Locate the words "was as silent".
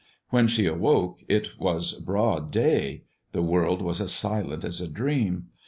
3.83-4.65